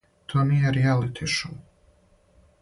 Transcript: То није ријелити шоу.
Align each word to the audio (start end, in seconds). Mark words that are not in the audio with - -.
То 0.31 0.45
није 0.51 0.71
ријелити 0.77 1.29
шоу. 1.35 1.61